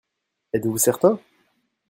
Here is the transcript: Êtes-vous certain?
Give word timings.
Êtes-vous 0.53 0.79
certain? 0.79 1.19